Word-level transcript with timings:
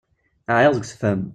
Ɛyiɣ 0.55 0.73
deg 0.73 0.83
usefhem. 0.83 1.21